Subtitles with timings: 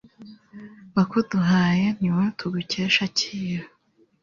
[0.95, 1.85] wakuduhaye.
[1.99, 3.65] ni wowe tugukesha akira